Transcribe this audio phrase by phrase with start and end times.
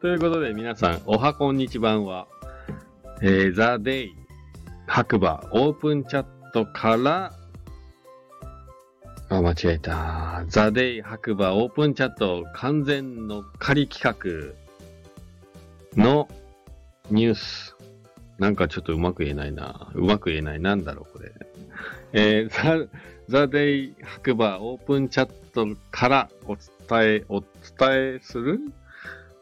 [0.00, 2.28] ということで皆さん、おはこんにちばんは、
[3.20, 4.14] えー、ザ・デイ
[4.86, 7.32] 白馬オープンチャットから、
[9.28, 10.44] あ、間違えた。
[10.46, 14.54] ザ・デイ白馬オープンチャット完全の仮企
[15.96, 16.28] 画の
[17.10, 17.76] ニュース。
[18.38, 19.90] なんかちょっとうまく言えないな。
[19.94, 20.60] うまく言えない。
[20.60, 21.32] なんだろう、これ。
[22.12, 22.88] えー、ザ、
[23.28, 26.66] ザ・デイ白馬オープンチャットからお伝
[27.16, 27.48] え、お伝
[27.90, 28.60] えする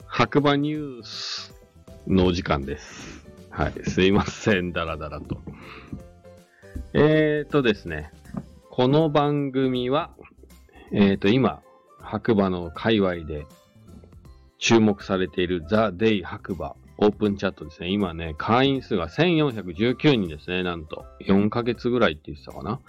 [0.08, 1.54] 白馬ニュース
[2.06, 3.26] のお時間です。
[3.50, 3.72] はい。
[3.84, 4.72] すいません。
[4.72, 5.38] だらだらと。
[6.94, 8.10] えーとですね。
[8.70, 10.10] この番組は、
[10.92, 11.62] えーと、今、
[12.00, 13.46] 白馬の界隈で
[14.58, 17.90] 注目されているザ・デイ白馬オープンチャットですね。
[17.90, 20.62] 今ね、会員数が1419人ですね。
[20.62, 21.04] なんと。
[21.20, 22.80] 4ヶ月ぐらいって言ってたかな？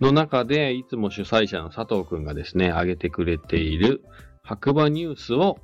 [0.00, 4.04] の中で、いつも主催者の佐藤くんがですね、上げてくれている
[4.42, 5.58] 白馬ニュースを、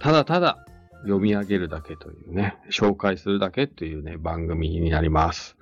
[0.00, 0.64] ただただ
[1.02, 5.56] 読み上げるだけというね、紹介するだけというね、番組になります。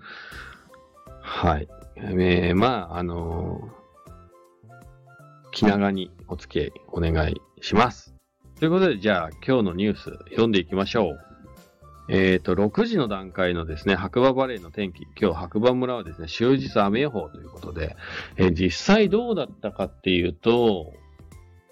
[1.20, 1.68] はい。
[1.96, 3.86] えー、まあ、あのー
[5.56, 8.14] 気長にお付き合いお願いします。
[8.58, 11.18] ということで、じゃあ今日のニュース読んでいきましょう。
[12.10, 17.96] えっ、と、6時の段階のですね、白馬バレーの天気、今日白馬村はですね、終日雨予報ということで、
[18.36, 20.92] えー実際どうだったかっていうと、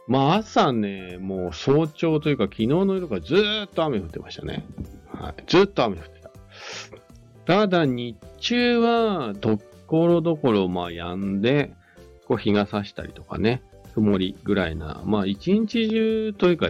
[0.07, 4.65] まあ朝ね、もう早朝というか昨日の夜からずっと雨降ってましたね。
[5.09, 5.35] はい。
[5.47, 6.31] ずっと雨降ってた。
[7.47, 11.75] ただ日中はところどころまあ止んで、
[12.27, 13.63] こう日が差したりとかね、
[13.95, 16.69] 曇りぐらいな、まあ一日中というか、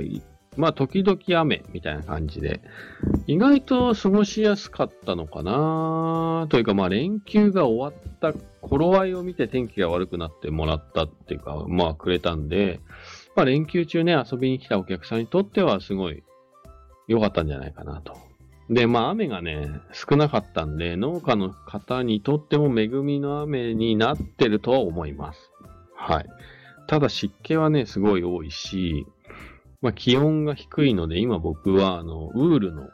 [0.57, 2.61] まあ時々雨みたいな感じで、
[3.27, 12.81] 意外と過ごしやすかったのかなというかまあ連休が終わった頃合いを見て天気が悪くなってもらったっていうか、まあくれたんで、
[13.37, 16.23] まあ連休中ね遊びに来たお客さんにとってはすごい
[17.09, 18.17] 良かったんじゃないかなと。
[18.71, 25.51] で、まあ雨がね、少なかったんで、農家の方にとっても恵みの雨になってるとは思います。
[25.97, 26.27] はい。
[26.87, 29.07] ただ湿気はね、すごい多いし、
[29.83, 32.89] まあ気温が低いので、今僕は、あの、ウールの、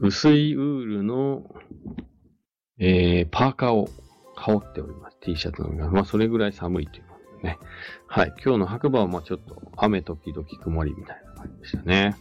[0.00, 1.44] 薄いウールの、
[2.78, 3.88] えー、パーカーを
[4.34, 5.18] 羽織っております。
[5.20, 5.88] T シャツのが。
[5.90, 7.04] まあそれぐらい寒いという
[7.44, 7.58] ね。
[8.08, 8.34] はい。
[8.44, 12.16] 今日の白馬はまあちょっと雨時々曇りみたいな感じでしたね。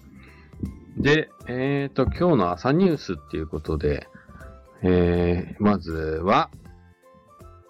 [0.97, 4.07] で、えっ、と、今日の朝ニュースっていうことで、
[4.83, 6.51] えー、まずは、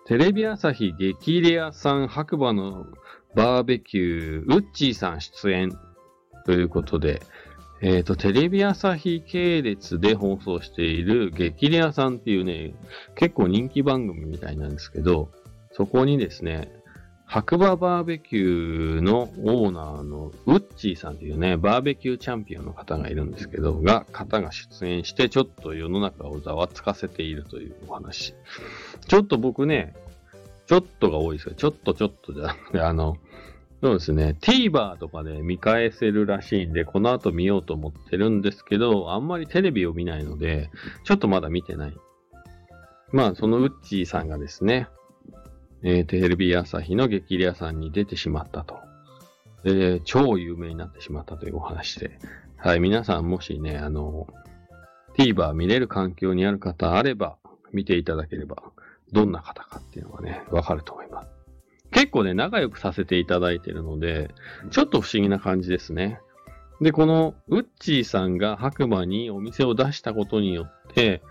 [0.05, 2.87] テレビ朝日激レアさん白馬の
[3.35, 5.71] バーベキュー、ウッチーさん出演
[6.45, 7.21] ということで、
[7.81, 12.73] えっ、と、テレビ朝日系列で放送している激レアさんっていうね、
[13.15, 15.31] 結構人気番組みたいなんですけど、
[15.71, 16.71] そこにですね、
[17.33, 28.35] 白馬バーベキューのオーナーのウッチーさんっていうね、バーベキューチャンピオンの方がいるんですけど、が、方が出演して、ちょっと世の中をざわつかせているというお話。
[29.07, 29.95] ちょっと僕ね、
[30.67, 31.55] ちょっとが多いですよ。
[31.55, 33.17] ちょっとちょっとじゃなくて、あの、
[33.81, 40.69] そうですね、TVer とかで見返せるらしいんで、この後見ようと思ってるんですけど、あんまりテレビを見ないので、
[41.03, 41.97] ちょっとまだ見てない。
[43.11, 44.87] まあ、そのウッチーさんがですね、
[45.85, 48.79] えーテレビ朝日の激レアさんに出てしまったと。
[49.63, 52.19] で、超有名になってしまったというお話で。
[52.57, 54.27] はい、皆さんもしね、あの、
[55.17, 57.37] TVer 見れる環境にある方あれば、
[57.73, 58.63] 見ていただければ、
[59.11, 61.29] どんな方かっていうのがね、わかると思います。
[61.91, 64.31] 結構ね、仲良くさせていただいてるので、
[64.71, 66.19] ちょっと不思議な感じですね。
[66.81, 71.21] で、このウッチーさんが白馬にお店を出したことによって、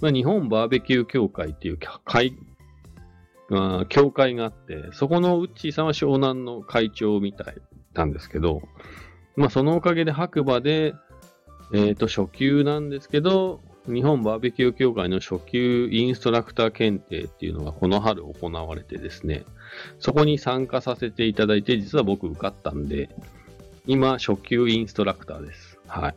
[0.00, 2.36] まあ、日本バーベキュー協会っていう会
[3.50, 7.56] あー協会があって、そこのウッチーさんは湘南の会長みたい
[7.94, 8.62] なんですけど、
[9.36, 10.94] まあそのおかげで白馬で、
[11.72, 19.44] えっ、と、初級なんですけど、日本バーベキュー協会の初級インストラクター検定っていうのがこの春行われてですね、
[19.98, 23.08] そこに参加させていただいて、実は僕受かったんで、
[23.86, 25.78] 今、初級インストラクターです。
[25.86, 26.14] はい。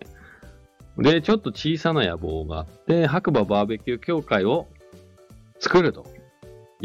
[1.01, 4.68] で、ちょっと小さな野望があって、白馬バーベキュー協会を
[5.60, 6.06] 作ると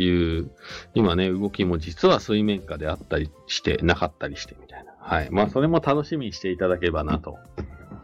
[0.02, 0.50] いう、
[0.94, 4.92] 今ね、動きも実は水面下であったりして、なかったりしてみたいな。
[4.98, 5.30] はい。
[5.30, 7.38] まあ、それも楽しみにしていただければなと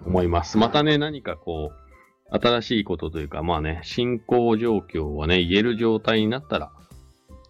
[0.07, 0.59] 思います。
[0.59, 6.73] またね、何かこう、新しいことというか、まあね、進行状況はね、言える状態になったら、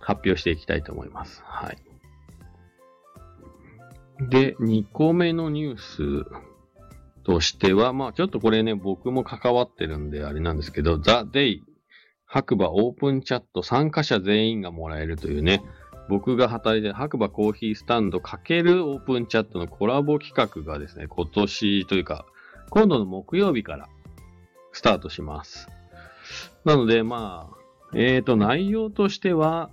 [0.01, 1.43] 発表していきたいと思います。
[1.45, 1.79] はい。
[4.29, 6.27] で、2個目のニュース
[7.25, 11.65] としては、まあちょっとこれね、僕も関わってるんであれなんですけど、ザ・デイ
[12.33, 15.63] 白馬オープンチャット参加者全員がもらえるというね、
[16.09, 22.25] 僕が働いて白馬コーヒースタンド×オープンチャットのコラボ企画がですね、今年というか、
[22.71, 23.87] 今度の木曜日から
[24.73, 25.69] スタートします。
[26.65, 27.57] なので、まあ、
[27.95, 29.69] えっ、ー、と、内容としては、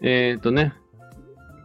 [0.00, 0.72] えっ、ー、とね、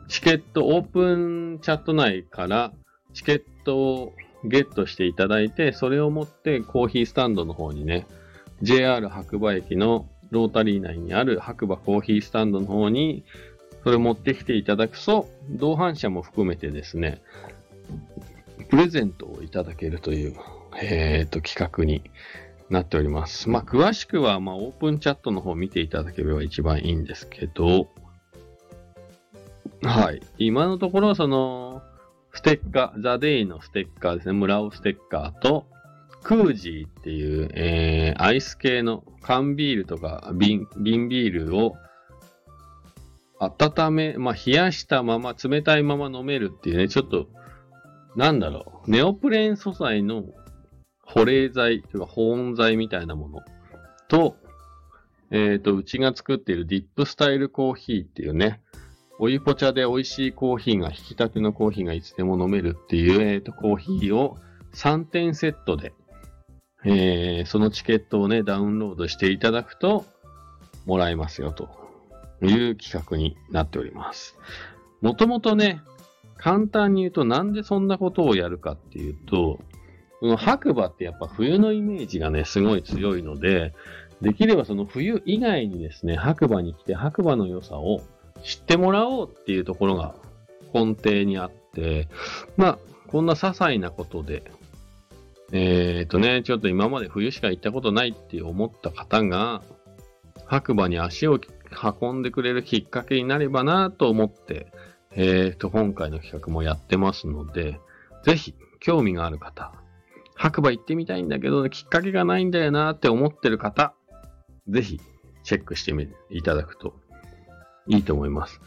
[0.09, 2.73] チケット、オープンチャット内から
[3.13, 8.07] チケットをゲットしていただいて、それを持ってコーヒースタンドの方にね、
[8.61, 13.23] JR 白馬駅のロータリー内にある白馬コーヒースタンドの方に、
[13.83, 17.21] それ持ってきていただくと、同伴者も含めてですね、
[18.69, 20.35] プレゼントをいただけるという、
[20.81, 22.03] えっ、ー、と、企画に
[22.69, 23.49] なっております。
[23.49, 27.89] まあ、詳しくは、まあ、オープンチャットの方を見ていただければ一番いいんですけど、
[29.83, 30.21] はい。
[30.37, 31.81] 今のところ、その、
[32.33, 35.65] ステッカー、ザ・デイのステッカーですね、村尾ステッカーと、
[36.23, 41.75] クージーっていう、えー、アイス系の缶ビールとか瓶、瓶ビールを
[43.39, 47.27] 温め、まあ、冷やしたまま、冷たいまま飲めるっていうね、ちょっと、
[48.15, 50.25] なんだろう、ネオプレーン素材の
[51.03, 53.39] 保冷剤というか保温剤みたいなもの。
[54.07, 54.37] と、
[55.31, 58.61] えっ、ー、と、うちが作っているディップスタイルコーヒーっていうね、
[59.17, 64.37] お湯ポチャで美味しいコーヒーが、引き立てのコーヒーがいつでも飲めるっていう、えっ、ー、と、コーヒーを
[64.73, 65.93] 3点セットで、
[66.83, 70.05] えー、そのチケットをね、ダウンロードしていただくと、
[70.85, 71.69] もらえますよ、と
[72.41, 74.37] いう企画になっております。
[75.01, 75.81] もともとね、
[76.37, 79.59] 簡単に言うとなんでそんなことをやるかっていうと、
[80.19, 83.73] この白馬ってやっぱ冬のイメージがね、すごい強いので、
[84.21, 88.01] できればその冬以外にですね、白馬に来て白馬の良さを
[88.43, 90.15] 知ってもらおうっていうところが
[90.73, 92.07] 根底にあって、
[92.57, 94.43] まあ、こんな些細なことで、
[95.51, 99.61] えっ、ー、とね、ちょっと今まで冬しか行ったことないって思った方が、
[100.45, 101.39] 白馬に足を
[102.01, 104.71] 運んでくれるきっかけになればなと思って、
[105.11, 107.79] えっ、ー、と、今回の企画もやってますので、
[108.23, 109.73] ぜひ、興味がある方、
[110.35, 113.93] 白馬行ってみたいんだけど、きっかけがないんだよなって思ってる方、
[114.67, 114.99] ぜひ
[115.43, 116.95] チェックしてみていただくと
[117.87, 118.61] いいと思います。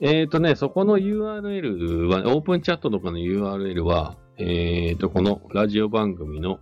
[0.00, 6.60] えっ、ー、とね、そこの URL は、オープンチャットとかの URL は、えっ、ー、と、このラジオ番組の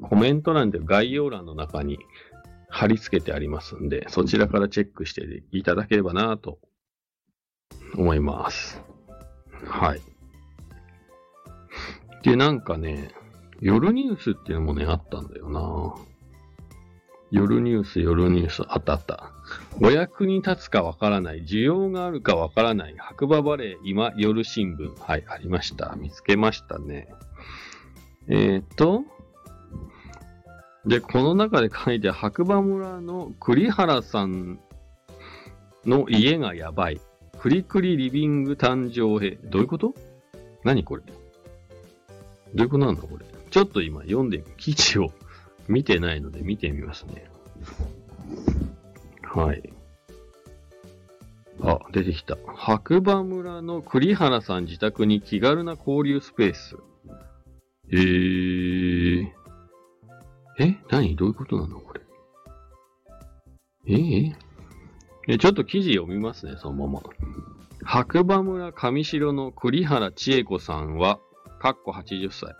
[0.00, 1.98] コメント欄で概要欄の中に
[2.70, 6.58] 貼り付けてありますんで、そちらからチェックしていただければなと
[7.94, 8.80] 思います。
[9.66, 10.00] はい。
[12.22, 13.10] で、なんかね、
[13.60, 15.94] 夜ニュースっていうのもね、あったんだよな。
[17.30, 19.30] 夜ニュース、夜ニュース、あったあった。
[19.84, 24.96] お役に立つかわからない、需要があるかわからない、白馬バレー今夜新聞。
[25.00, 25.96] はい、ありました。
[25.98, 27.08] 見つけましたね。
[28.28, 29.02] えー、っと、
[30.86, 34.60] で、この中で書いて、白馬村の栗原さん
[35.84, 37.00] の家がやばい。
[37.40, 39.32] クリクリリビング誕生へ。
[39.42, 39.94] どういうこと？
[40.62, 41.02] 何これ？
[41.02, 41.12] ど
[42.54, 43.26] ういうことなんだこれ？
[43.50, 45.10] ちょっと今読んで、記事を
[45.66, 47.28] 見てないので見てみますね。
[49.34, 49.72] はい。
[51.62, 52.36] あ、出てきた。
[52.54, 56.76] 白馬村の栗原さん自宅に気軽な交流スペース。
[57.90, 59.28] えー。
[60.58, 61.16] え何？
[61.16, 61.80] どういうことなの？
[61.80, 62.00] これ。
[63.88, 64.34] えー、
[65.28, 67.02] えちょっと記事読みますね、そのまま。
[67.84, 71.18] 白馬村上城の栗原千恵子さんは、
[71.58, 72.54] かっこ80歳。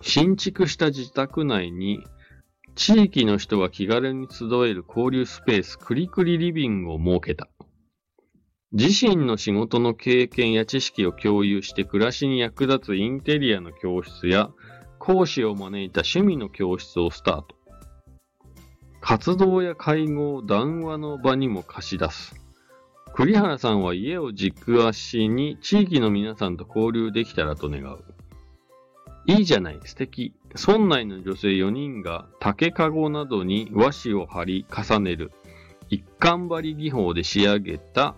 [0.00, 2.04] 新築した自宅内に
[2.76, 7.48] 地域の人が気軽に集える交流スペースクリクリリビングを設けた。
[8.72, 14.50] 自身の仕事の経験や知識を共有して暮らしに役立つインテリアの教室や
[14.98, 17.56] 講師を招いた趣味の教室をスタート。
[19.00, 22.34] 活動や会合、談話の場にも貸し出す。
[23.14, 28.04] 栗原さんは家を軸足に地域の皆さんと交流できたらと願う。
[29.24, 30.34] いいじゃない、素敵。
[30.56, 35.32] 村内の女性4人が竹かごなどに和紙を貼り重ねる
[35.88, 38.14] 一貫張り技法で仕上げた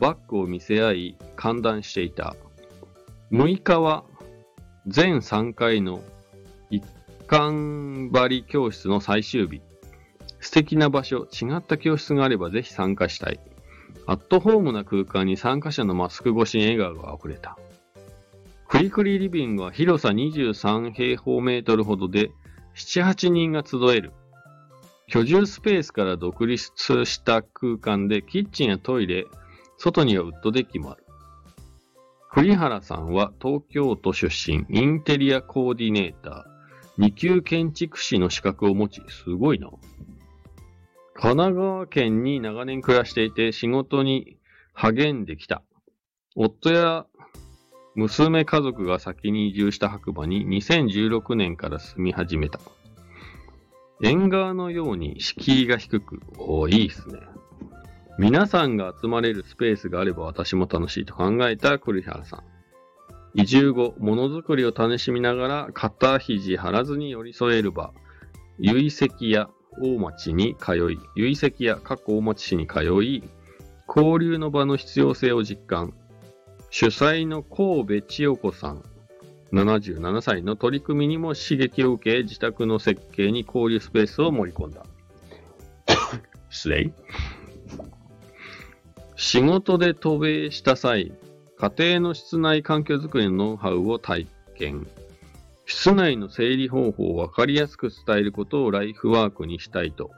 [0.00, 2.34] バッグを見せ合い歓談していた。
[3.30, 4.04] 6日は
[4.86, 6.02] 全3回の
[6.70, 6.84] 一
[7.26, 9.60] 貫張り教室の最終日。
[10.40, 13.38] 素敵な場所、違った教室があればぜひ参加したい。
[14.06, 17.56] アットホームな空間に参加者のマスク越しに笑顔が溢れた。
[18.72, 22.30] クリクリリビングは広さ23平方メートルほどで、
[22.74, 24.14] 7、8人が集える。
[25.08, 26.72] 居住スペースから独立
[27.04, 29.26] した空間でキッチンやトイレ、
[29.76, 31.04] 外にはウッドデッキもある。
[32.30, 39.68] 栗原さんは東京都出身、インテリアコーディネーター、2級建築士の資格を持ち、すごいな。
[41.12, 44.38] 神奈川県に長年暮らしていて仕事に
[44.72, 45.62] 励んできた。
[46.34, 47.04] 夫や
[47.94, 52.58] 娘家族が先に移住した白馬に2016年から住み始めた。
[54.02, 57.20] 縁側のように敷居が低く、おいいっすね。
[58.18, 62.44] 皆さんが集まれるスペースがあれば私も楽しいと考えた栗原さん。
[63.34, 67.92] 移住後、ものづくりを楽しみながら肩肘張らずに寄り添える場、
[68.58, 69.48] 結石や
[69.80, 73.22] 大町に通い、結石や過去大町市に通い、
[73.88, 75.94] 交流の場の必要性を実感。
[76.74, 78.82] 主催の神戸千代子さん、
[79.52, 84.86] 77歳の取り組みにも刺激を受け、自宅の設計に交流スペースを盛り込んだ。
[86.48, 86.90] 失礼。
[89.16, 91.12] 仕事で渡米した際、
[91.58, 94.86] 家庭の室内環境づくりのノウハウを体験。
[95.66, 100.10] 室内の整理方法をわかりやすく伝えることをライフワークにしたいと、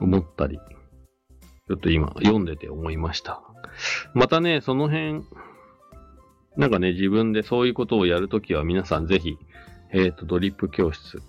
[0.00, 3.42] 思ったり、ちょっと今読んでて思いました。
[4.14, 5.22] またね、その辺、
[6.56, 9.36] なんかね、自分でそういうことをやるときは皆さんぜひ、
[9.92, 11.22] えっ、ー、と、ドリップ教室、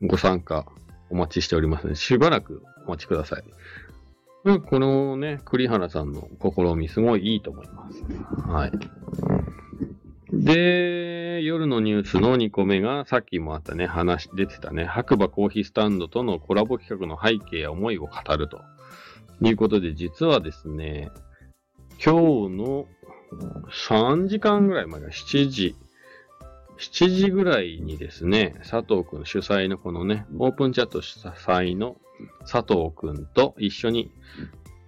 [0.00, 0.64] ご参加
[1.10, 3.44] お待ちしておりますので、しばらくお待ちください。
[4.42, 8.02] このね、栗原さんの試み、すごいいいと思います。
[8.48, 8.72] はい。
[10.32, 18.62] で、夜のニュースの2個目が、さっきもあったね、話、出てたね、白馬コーヒースタンドとのコラボ企画の背景や思いを語ると
[19.42, 21.10] いうことで、実はですね、
[22.02, 22.86] 今日の
[23.68, 25.76] 3時間ぐらい前が7時、
[26.80, 31.96] 7時ぐらいにですね、佐藤くん主催のこのね、オープンチャット主催の
[32.50, 34.10] 佐藤くんと一緒に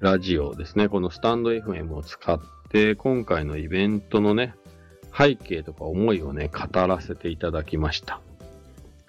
[0.01, 4.55] ラジオですね、このスタンド FM を使って、今回のイベントのね、
[5.17, 8.21] 背景とか思いをね、語らせていただきました。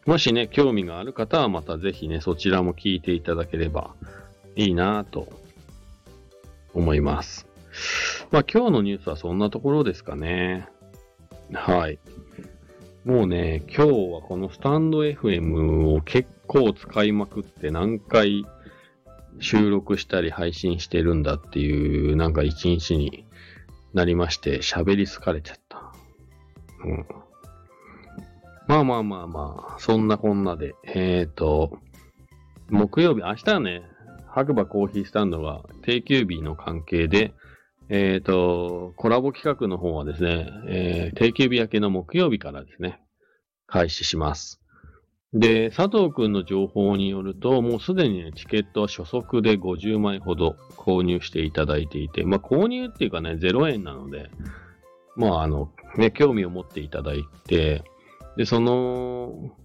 [0.05, 3.95] もしね、興味がある方はまたぜひね、そちらも聞いていただければ
[4.57, 5.29] いいなぁと
[6.73, 7.47] 思います。
[8.29, 10.67] まあ今日のニュースはそんなところですかね。
[11.53, 11.97] はい。
[13.05, 18.45] もうね、今日はこのスタンド FM を結構使いまくって何回
[19.39, 23.25] 収録したり配信してるんだっていうなんか一日に
[23.93, 25.91] なりまして喋り疲れちゃった。
[26.85, 27.05] うん。
[28.67, 31.77] まあまあまあまあ、そんなこんなで、えっ、ー、と、
[32.69, 33.83] 木曜日、明日はね、
[34.29, 37.33] 白馬コーヒースタンドが定休日の関係で、
[37.89, 43.01] えっ、ー、と、コラボ企画の方はですね、えー、定休日明けの木曜日からですね、
[43.67, 44.61] 開始します。
[45.33, 54.29] で、佐藤くんの情報によると、もうすでにね、チケットは初速で50枚ほど購入していただいていて、まあ購入っていうかね、0円なので、
[55.15, 57.83] まああの、ね、興味を持っていただいて、
[58.37, 59.55] で、その、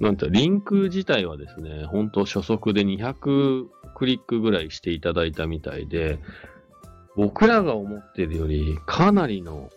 [0.00, 6.18] なんてリンク自体はですね、本当初速で200クリックぐらいしていただいたみたいで、
[7.16, 9.70] 僕らが思ってるよりかなりの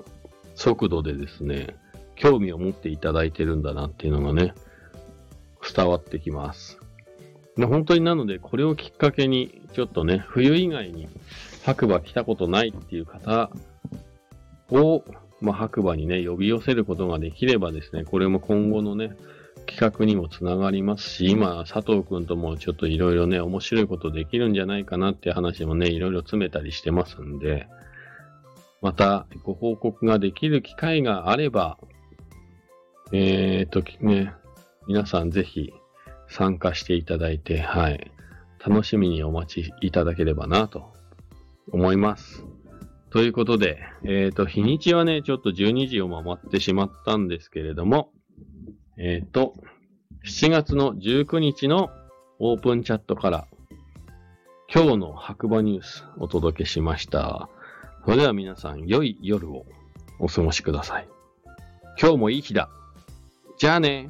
[0.55, 1.75] 速度でですね、
[2.15, 4.53] 興味を持っていただいてるんだなっていうのがね、
[5.73, 6.79] 伝わってきます。
[7.55, 11.07] で本当になので、これをきっかけに、ちょっとね、冬以外に
[11.63, 13.49] 白馬来たことないっていう方
[14.69, 15.03] を、
[15.39, 19.15] まあ、白馬にね、呼び寄せることができればですね、これも今後のね、
[19.69, 27.67] 企画にもつながりますし、今、佐藤くんともちょっといろいろね、面白いことできるんじゃないかなって話もね、いろいろ詰めたりしてますんで、
[28.81, 31.77] またご報告ができる機会があれば、
[33.11, 34.33] えーとね、
[34.87, 35.73] 皆さんぜひ
[36.27, 38.11] 参加していただいて、はい、
[38.65, 40.93] 楽しみにお待ちいただければなと
[41.71, 42.45] 思います。
[43.11, 48.11] ということで、えっ、ー、と、日にちはね、ちょっと12時を回ってしまったんですけれども、
[49.01, 49.53] えっ、と、
[50.25, 51.89] 7月の19日の
[52.37, 53.47] オープンチャットから、
[54.73, 57.47] 今日の白馬ニュースお届けしました。
[58.03, 59.65] それでは皆さん、良い夜を
[60.19, 61.07] お過ごしください。
[61.97, 62.69] 今日もいい日だ。
[63.57, 64.09] じゃあね。